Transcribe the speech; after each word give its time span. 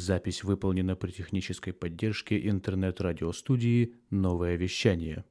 Запись 0.00 0.44
выполнена 0.44 0.96
при 0.96 1.10
технической 1.10 1.74
поддержке 1.74 2.48
интернет-радиостудии 2.48 3.92
«Новое 4.08 4.56
вещание». 4.56 5.24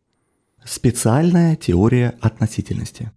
Специальная 0.63 1.55
теория 1.55 2.15
относительности. 2.21 3.11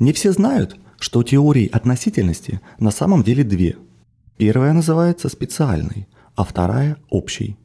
Не 0.00 0.12
все 0.12 0.32
знают, 0.32 0.76
что 0.98 1.22
теорий 1.22 1.66
относительности 1.66 2.60
на 2.80 2.90
самом 2.90 3.22
деле 3.22 3.44
две. 3.44 3.76
Первая 4.36 4.72
называется 4.72 5.28
специальной, 5.28 6.08
а 6.34 6.42
вторая– 6.42 6.96
общей. 7.10 7.56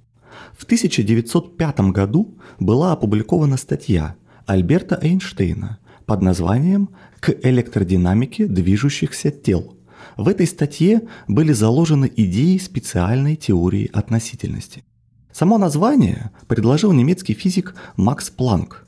В 0.55 0.65
1905 0.65 1.79
году 1.89 2.37
была 2.59 2.91
опубликована 2.91 3.57
статья 3.57 4.15
Альберта 4.45 4.99
Эйнштейна 5.01 5.79
под 6.05 6.21
названием 6.21 6.89
«К 7.19 7.35
электродинамике 7.41 8.45
движущихся 8.45 9.31
тел». 9.31 9.76
В 10.15 10.27
этой 10.27 10.47
статье 10.47 11.03
были 11.27 11.53
заложены 11.53 12.11
идеи 12.15 12.57
специальной 12.57 13.35
теории 13.35 13.89
относительности. 13.93 14.83
Само 15.31 15.57
название 15.57 16.31
предложил 16.47 16.93
немецкий 16.93 17.33
физик 17.33 17.75
Макс 17.95 18.29
Планк. 18.29 18.87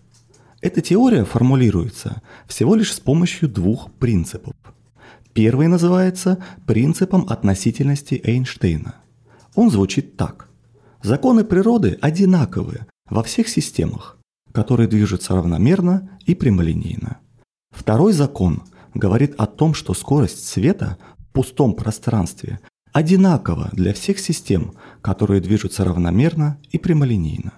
Эта 0.61 0.81
теория 0.81 1.23
формулируется 1.23 2.21
всего 2.47 2.75
лишь 2.75 2.93
с 2.93 2.99
помощью 2.99 3.47
двух 3.49 3.91
принципов. 3.93 4.55
Первый 5.33 5.67
называется 5.67 6.43
принципом 6.65 7.27
относительности 7.29 8.19
Эйнштейна. 8.23 8.95
Он 9.55 9.69
звучит 9.69 10.17
так. 10.17 10.49
Законы 11.01 11.43
природы 11.43 11.97
одинаковы 12.01 12.87
во 13.09 13.23
всех 13.23 13.47
системах, 13.47 14.17
которые 14.51 14.87
движутся 14.87 15.35
равномерно 15.35 16.09
и 16.25 16.35
прямолинейно. 16.35 17.19
Второй 17.71 18.13
закон 18.13 18.63
говорит 18.93 19.35
о 19.37 19.45
том, 19.45 19.73
что 19.73 19.93
скорость 19.93 20.47
света 20.47 20.97
в 21.17 21.33
пустом 21.33 21.73
пространстве 21.73 22.59
одинакова 22.91 23.69
для 23.73 23.93
всех 23.93 24.19
систем, 24.19 24.73
которые 25.01 25.41
движутся 25.41 25.83
равномерно 25.83 26.59
и 26.71 26.77
прямолинейно. 26.77 27.53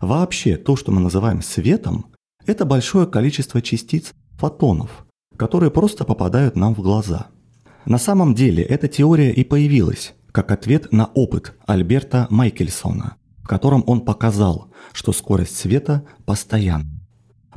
Вообще, 0.00 0.56
то, 0.56 0.76
что 0.76 0.92
мы 0.92 1.00
называем 1.00 1.42
светом, 1.42 2.06
это 2.46 2.64
большое 2.64 3.06
количество 3.06 3.62
частиц 3.62 4.12
фотонов, 4.36 5.06
которые 5.36 5.70
просто 5.70 6.04
попадают 6.04 6.56
нам 6.56 6.74
в 6.74 6.80
глаза. 6.80 7.28
На 7.86 7.98
самом 7.98 8.34
деле 8.34 8.62
эта 8.62 8.88
теория 8.88 9.32
и 9.32 9.44
появилась 9.44 10.14
как 10.32 10.50
ответ 10.50 10.90
на 10.90 11.06
опыт 11.14 11.54
Альберта 11.64 12.26
Майкельсона, 12.28 13.16
в 13.38 13.46
котором 13.46 13.84
он 13.86 14.00
показал, 14.00 14.72
что 14.92 15.12
скорость 15.12 15.56
света 15.56 16.04
постоянна. 16.24 16.90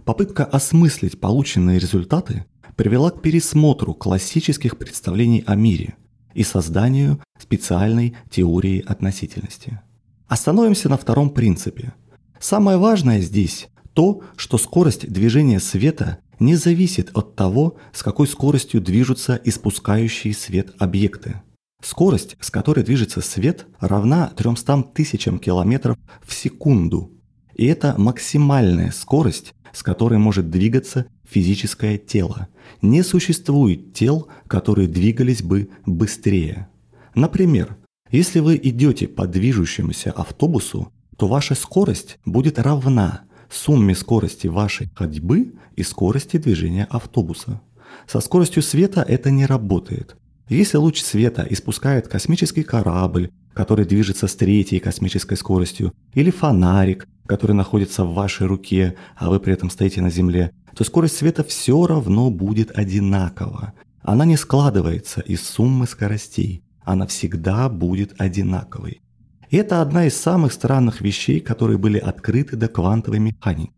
Попытка 0.06 0.46
осмыслить 0.46 1.20
полученные 1.20 1.80
результаты 1.80 2.46
привела 2.78 3.12
к 3.12 3.22
пересмотру 3.22 3.94
классических 3.94 4.78
представлений 4.78 5.44
о 5.46 5.56
мире 5.56 5.96
и 6.34 6.44
созданию 6.44 7.22
специальной 7.38 8.16
теории 8.30 8.82
относительности. 8.86 9.82
Остановимся 10.28 10.88
на 10.88 10.98
втором 10.98 11.32
принципе. 11.32 11.94
Самое 12.40 12.78
важное 12.78 13.20
здесь 13.20 13.68
то, 13.94 14.22
что 14.36 14.60
скорость 14.60 15.12
движения 15.12 15.60
света 15.60 16.20
не 16.40 16.56
зависит 16.56 17.10
от 17.16 17.36
того, 17.36 17.78
с 17.92 18.04
какой 18.04 18.28
скоростью 18.28 18.80
движутся 18.80 19.42
испускающие 19.44 20.36
свет 20.36 20.76
объекты. 20.78 21.42
Скорость, 21.82 22.38
с 22.40 22.52
которой 22.52 22.84
движется 22.84 23.22
свет, 23.22 23.66
равна 23.80 24.28
300 24.36 24.84
тысячам 24.94 25.40
километров 25.40 25.98
в 26.24 26.34
секунду. 26.34 27.17
И 27.58 27.66
это 27.66 27.96
максимальная 27.98 28.92
скорость, 28.92 29.54
с 29.74 29.84
которой 29.84 30.20
может 30.20 30.50
двигаться 30.50 31.08
физическое 31.28 31.98
тело. 31.98 32.48
Не 32.82 33.04
существует 33.04 33.94
тел, 33.94 34.28
которые 34.48 34.88
двигались 34.88 35.42
бы 35.42 35.70
быстрее. 35.86 36.70
Например, 37.16 37.76
если 38.12 38.40
вы 38.40 38.60
идете 38.62 39.08
по 39.08 39.28
движущемуся 39.28 40.12
автобусу, 40.12 40.92
то 41.18 41.28
ваша 41.28 41.56
скорость 41.56 42.20
будет 42.26 42.60
равна 42.60 43.22
сумме 43.50 43.96
скорости 43.96 44.48
вашей 44.48 44.90
ходьбы 44.94 45.56
и 45.76 45.84
скорости 45.84 46.38
движения 46.38 46.86
автобуса. 46.90 47.62
Со 48.06 48.20
скоростью 48.20 48.62
света 48.62 49.02
это 49.02 49.32
не 49.32 49.46
работает. 49.46 50.16
Если 50.48 50.78
луч 50.78 51.02
света 51.02 51.46
испускает 51.50 52.08
космический 52.08 52.64
корабль, 52.64 53.32
который 53.58 53.86
движется 53.86 54.28
с 54.28 54.36
третьей 54.36 54.78
космической 54.78 55.36
скоростью, 55.36 55.92
или 56.14 56.30
фонарик, 56.30 57.08
который 57.26 57.54
находится 57.54 58.06
в 58.06 58.14
вашей 58.14 58.46
руке, 58.46 58.96
а 59.16 59.32
вы 59.32 59.40
при 59.40 59.52
этом 59.52 59.72
стоите 59.72 60.00
на 60.00 60.12
Земле, 60.12 60.52
то 60.76 60.84
скорость 60.84 61.18
света 61.18 61.44
все 61.44 61.88
равно 61.88 62.30
будет 62.30 62.70
одинакова. 62.78 63.74
Она 64.04 64.26
не 64.26 64.38
складывается 64.38 65.22
из 65.22 65.42
суммы 65.42 65.88
скоростей, 65.88 66.64
она 66.84 67.08
всегда 67.08 67.68
будет 67.68 68.14
одинаковой. 68.22 69.02
И 69.50 69.58
это 69.58 69.82
одна 69.82 70.06
из 70.06 70.16
самых 70.16 70.54
странных 70.54 71.02
вещей, 71.02 71.40
которые 71.40 71.80
были 71.80 71.98
открыты 71.98 72.58
до 72.58 72.68
квантовой 72.68 73.18
механики. 73.18 73.74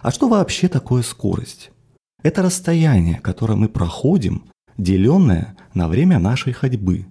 А 0.00 0.10
что 0.10 0.28
вообще 0.28 0.68
такое 0.68 1.02
скорость? 1.02 1.70
Это 2.22 2.42
расстояние, 2.42 3.20
которое 3.22 3.54
мы 3.54 3.70
проходим 3.70 4.50
деленное 4.76 5.56
на 5.72 5.88
время 5.88 6.18
нашей 6.18 6.52
ходьбы. 6.52 7.06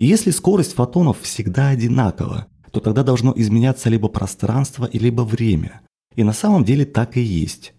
И 0.00 0.06
если 0.06 0.30
скорость 0.30 0.72
фотонов 0.72 1.20
всегда 1.20 1.68
одинакова, 1.68 2.46
то 2.70 2.80
тогда 2.80 3.02
должно 3.02 3.34
изменяться 3.36 3.90
либо 3.90 4.08
пространство, 4.08 4.88
либо 4.94 5.20
время. 5.20 5.82
И 6.16 6.24
на 6.24 6.32
самом 6.32 6.64
деле 6.64 6.86
так 6.86 7.18
и 7.18 7.20
есть. 7.20 7.74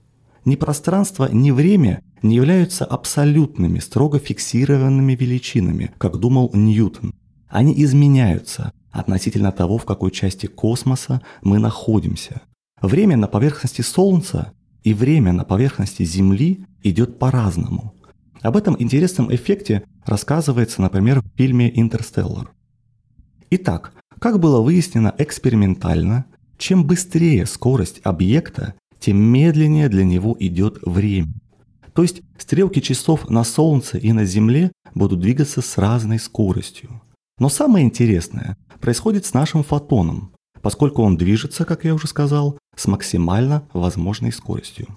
Ни 0.46 0.56
пространство, 0.56 1.28
ни 1.32 1.50
время 1.50 2.04
не 2.22 2.36
являются 2.36 2.86
абсолютными, 2.86 3.80
строго 3.80 4.20
фиксированными 4.20 5.16
величинами, 5.16 5.96
как 5.98 6.18
думал 6.18 6.52
Ньютон. 6.54 7.16
Они 7.48 7.74
изменяются 7.84 8.72
относительно 8.92 9.52
того, 9.52 9.80
в 9.80 9.86
какой 9.86 10.12
части 10.12 10.46
космоса 10.46 11.24
мы 11.42 11.58
находимся. 11.58 12.42
Время 12.84 13.18
на 13.18 13.26
поверхности 13.26 13.82
Солнца 13.82 14.54
и 14.84 14.94
время 14.94 15.34
на 15.34 15.44
поверхности 15.44 16.04
Земли 16.04 16.68
идет 16.84 17.18
по-разному– 17.18 17.96
об 18.42 18.58
этом 18.58 18.76
интересном 18.80 19.34
эффекте 19.34 19.84
рассказывается, 20.06 20.82
например, 20.82 21.22
в 21.22 21.38
фильме 21.38 21.72
«Интерстеллар». 21.80 22.52
Итак, 23.50 23.94
как 24.20 24.40
было 24.40 24.62
выяснено 24.62 25.14
экспериментально, 25.18 26.26
чем 26.58 26.86
быстрее 26.86 27.46
скорость 27.46 28.02
объекта, 28.04 28.76
тем 29.00 29.18
медленнее 29.18 29.90
для 29.90 30.06
него 30.06 30.36
идет 30.40 30.78
время. 30.84 31.34
То 31.94 32.04
есть 32.04 32.22
стрелки 32.38 32.80
часов 32.80 33.30
на 33.30 33.44
Солнце 33.44 33.98
и 33.98 34.12
на 34.14 34.26
Земле 34.26 34.72
будут 34.94 35.20
двигаться 35.20 35.62
с 35.62 35.78
разной 35.78 36.20
скоростью. 36.20 37.02
Но 37.40 37.50
самое 37.50 37.86
интересное 37.86 38.58
происходит 38.80 39.26
с 39.26 39.34
нашим 39.34 39.64
фотоном, 39.64 40.34
поскольку 40.62 41.02
он 41.02 41.18
движется, 41.18 41.66
как 41.66 41.84
я 41.84 41.94
уже 41.94 42.08
сказал, 42.08 42.58
с 42.76 42.88
максимально 42.88 43.68
возможной 43.74 44.32
скоростью. 44.32 44.88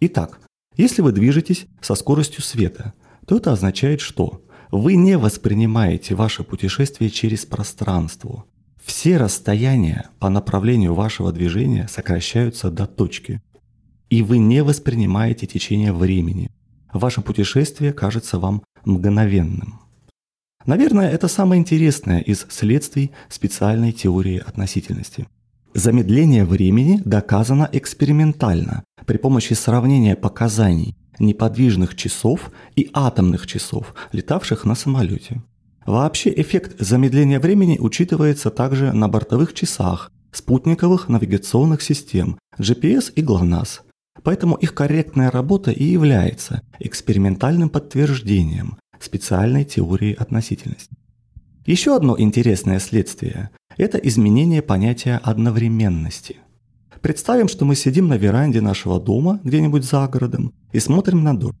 Итак, 0.00 0.40
если 0.76 1.02
вы 1.02 1.12
движетесь 1.12 1.66
со 1.80 1.94
скоростью 1.94 2.42
света, 2.42 2.94
то 3.26 3.36
это 3.36 3.52
означает, 3.52 4.00
что 4.00 4.42
вы 4.70 4.96
не 4.96 5.16
воспринимаете 5.16 6.14
ваше 6.14 6.42
путешествие 6.42 7.10
через 7.10 7.46
пространство. 7.46 8.44
Все 8.84 9.16
расстояния 9.16 10.10
по 10.18 10.28
направлению 10.28 10.94
вашего 10.94 11.32
движения 11.32 11.88
сокращаются 11.88 12.70
до 12.70 12.86
точки. 12.86 13.40
И 14.10 14.22
вы 14.22 14.38
не 14.38 14.62
воспринимаете 14.62 15.46
течение 15.46 15.92
времени. 15.92 16.50
Ваше 16.92 17.22
путешествие 17.22 17.92
кажется 17.92 18.38
вам 18.38 18.62
мгновенным. 18.84 19.80
Наверное, 20.66 21.10
это 21.10 21.28
самое 21.28 21.60
интересное 21.60 22.20
из 22.20 22.46
следствий 22.50 23.12
специальной 23.28 23.92
теории 23.92 24.38
относительности. 24.38 25.26
Замедление 25.76 26.44
времени 26.44 27.02
доказано 27.04 27.68
экспериментально 27.72 28.84
при 29.06 29.16
помощи 29.16 29.54
сравнения 29.54 30.14
показаний 30.14 30.94
неподвижных 31.18 31.96
часов 31.96 32.52
и 32.76 32.90
атомных 32.92 33.48
часов, 33.48 33.92
летавших 34.12 34.64
на 34.64 34.76
самолете. 34.76 35.42
Вообще 35.84 36.32
эффект 36.40 36.76
замедления 36.78 37.40
времени 37.40 37.76
учитывается 37.80 38.50
также 38.50 38.92
на 38.92 39.08
бортовых 39.08 39.52
часах, 39.52 40.12
спутниковых 40.30 41.08
навигационных 41.08 41.82
систем, 41.82 42.38
GPS 42.56 43.12
и 43.12 43.22
GLONASS. 43.22 43.80
Поэтому 44.22 44.54
их 44.54 44.74
корректная 44.74 45.32
работа 45.32 45.72
и 45.72 45.82
является 45.82 46.62
экспериментальным 46.78 47.68
подтверждением 47.68 48.78
специальной 49.00 49.64
теории 49.64 50.14
относительности. 50.14 50.94
Еще 51.66 51.96
одно 51.96 52.14
интересное 52.16 52.78
следствие 52.78 53.50
это 53.76 53.98
изменение 53.98 54.62
понятия 54.62 55.20
одновременности. 55.22 56.36
Представим, 57.00 57.48
что 57.48 57.64
мы 57.64 57.74
сидим 57.74 58.08
на 58.08 58.16
веранде 58.16 58.60
нашего 58.60 58.98
дома 58.98 59.40
где-нибудь 59.44 59.84
за 59.84 60.06
городом 60.08 60.54
и 60.72 60.80
смотрим 60.80 61.22
на 61.22 61.38
дождь. 61.38 61.56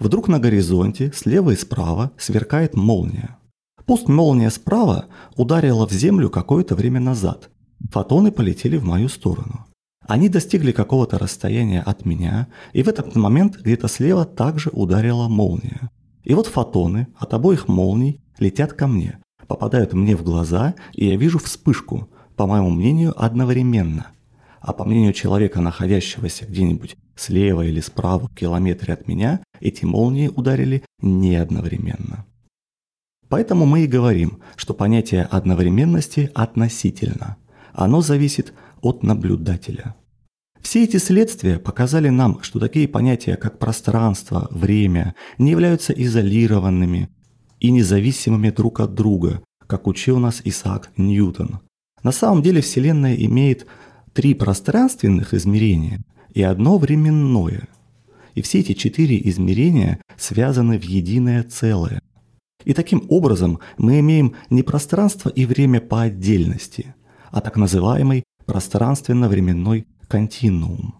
Вдруг 0.00 0.28
на 0.28 0.40
горизонте 0.40 1.12
слева 1.14 1.50
и 1.50 1.56
справа 1.56 2.10
сверкает 2.18 2.74
молния. 2.74 3.38
Пусть 3.86 4.08
молния 4.08 4.50
справа 4.50 5.06
ударила 5.36 5.86
в 5.86 5.92
землю 5.92 6.30
какое-то 6.30 6.74
время 6.74 7.00
назад. 7.00 7.50
Фотоны 7.90 8.32
полетели 8.32 8.76
в 8.76 8.84
мою 8.84 9.08
сторону. 9.08 9.66
Они 10.06 10.28
достигли 10.28 10.72
какого-то 10.72 11.18
расстояния 11.18 11.80
от 11.80 12.04
меня, 12.04 12.48
и 12.72 12.82
в 12.82 12.88
этот 12.88 13.14
момент 13.14 13.56
где-то 13.58 13.88
слева 13.88 14.24
также 14.24 14.70
ударила 14.70 15.28
молния. 15.28 15.90
И 16.24 16.34
вот 16.34 16.46
фотоны 16.46 17.08
от 17.16 17.32
обоих 17.34 17.68
молний 17.68 18.22
летят 18.38 18.72
ко 18.72 18.86
мне, 18.86 19.20
попадают 19.54 19.92
мне 19.92 20.16
в 20.16 20.24
глаза, 20.24 20.74
и 20.94 21.06
я 21.06 21.16
вижу 21.16 21.38
вспышку, 21.38 22.08
по 22.34 22.44
моему 22.48 22.70
мнению, 22.70 23.14
одновременно. 23.16 24.08
А 24.60 24.72
по 24.72 24.84
мнению 24.84 25.12
человека, 25.12 25.60
находящегося 25.60 26.44
где-нибудь 26.44 26.96
слева 27.14 27.62
или 27.62 27.80
справа 27.80 28.26
в 28.26 28.34
километре 28.34 28.94
от 28.94 29.06
меня, 29.06 29.40
эти 29.60 29.84
молнии 29.84 30.26
ударили 30.26 30.82
не 31.00 31.36
одновременно. 31.36 32.26
Поэтому 33.28 33.64
мы 33.64 33.84
и 33.84 33.86
говорим, 33.86 34.40
что 34.56 34.74
понятие 34.74 35.22
одновременности 35.22 36.32
относительно. 36.34 37.36
Оно 37.72 38.00
зависит 38.00 38.54
от 38.80 39.04
наблюдателя. 39.04 39.94
Все 40.60 40.82
эти 40.82 40.96
следствия 40.96 41.60
показали 41.60 42.08
нам, 42.08 42.42
что 42.42 42.58
такие 42.58 42.88
понятия, 42.88 43.36
как 43.36 43.60
пространство, 43.60 44.48
время, 44.50 45.14
не 45.38 45.52
являются 45.52 45.92
изолированными 45.92 47.08
и 47.64 47.70
независимыми 47.70 48.50
друг 48.50 48.80
от 48.80 48.92
друга, 48.92 49.42
как 49.66 49.86
учил 49.86 50.18
нас 50.18 50.42
Исаак 50.44 50.90
Ньютон. 50.98 51.60
На 52.02 52.12
самом 52.12 52.42
деле 52.42 52.60
Вселенная 52.60 53.14
имеет 53.14 53.66
три 54.12 54.34
пространственных 54.34 55.32
измерения 55.32 56.02
и 56.34 56.42
одно 56.42 56.76
временное. 56.76 57.68
И 58.34 58.42
все 58.42 58.60
эти 58.60 58.74
четыре 58.74 59.18
измерения 59.30 59.98
связаны 60.18 60.78
в 60.78 60.82
единое 60.82 61.42
целое. 61.42 62.02
И 62.66 62.74
таким 62.74 63.06
образом 63.08 63.60
мы 63.78 64.00
имеем 64.00 64.34
не 64.50 64.62
пространство 64.62 65.30
и 65.30 65.46
время 65.46 65.80
по 65.80 66.02
отдельности, 66.02 66.94
а 67.30 67.40
так 67.40 67.56
называемый 67.56 68.24
пространственно-временной 68.44 69.86
континуум. 70.06 70.96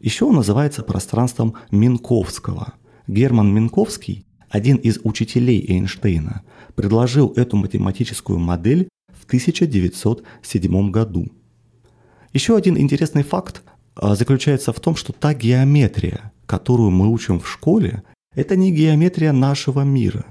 Еще 0.00 0.24
он 0.24 0.34
называется 0.34 0.82
пространством 0.82 1.54
Минковского. 1.70 2.72
Герман 3.06 3.54
Минковский, 3.54 4.26
один 4.54 4.76
из 4.76 5.00
учителей 5.02 5.66
Эйнштейна, 5.68 6.42
предложил 6.76 7.32
эту 7.34 7.56
математическую 7.56 8.38
модель 8.38 8.88
в 9.08 9.24
1907 9.24 10.90
году. 10.92 11.26
Еще 12.32 12.56
один 12.56 12.78
интересный 12.78 13.24
факт 13.24 13.64
а, 13.96 14.14
заключается 14.14 14.72
в 14.72 14.78
том, 14.78 14.94
что 14.94 15.12
та 15.12 15.34
геометрия, 15.34 16.32
которую 16.46 16.92
мы 16.92 17.08
учим 17.08 17.40
в 17.40 17.48
школе, 17.48 18.04
это 18.36 18.54
не 18.54 18.70
геометрия 18.70 19.32
нашего 19.32 19.80
мира. 19.80 20.24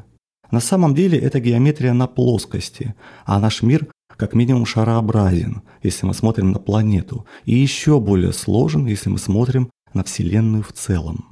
На 0.51 0.61
самом 0.61 0.95
деле 0.95 1.19
это 1.19 1.41
геометрия 1.41 1.91
на 1.91 2.07
плоскости, 2.07 2.95
а 3.25 3.41
наш 3.41 3.61
мир 3.61 3.87
как 4.15 4.33
минимум 4.35 4.65
шарообразен, 4.65 5.63
если 5.81 6.05
мы 6.05 6.13
смотрим 6.13 6.53
на 6.53 6.59
планету, 6.59 7.25
и 7.43 7.55
еще 7.55 7.99
более 7.99 8.31
сложен, 8.31 8.85
если 8.85 9.09
мы 9.09 9.17
смотрим 9.17 9.69
на 9.93 10.05
Вселенную 10.05 10.63
в 10.63 10.71
целом. 10.71 11.25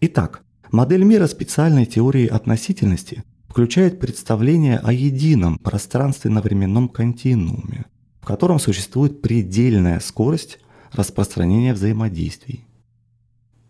Итак, 0.00 0.42
модель 0.72 1.04
мира 1.04 1.26
специальной 1.26 1.86
теории 1.86 2.26
относительности 2.26 3.22
включает 3.48 4.00
представление 4.00 4.78
о 4.78 4.92
едином 4.92 5.58
пространственно-временном 5.58 6.88
континууме, 6.88 7.84
в 8.20 8.26
котором 8.26 8.58
существует 8.58 9.20
предельная 9.20 10.00
скорость 10.00 10.58
распространения 10.90 11.74
взаимодействий. 11.74 12.64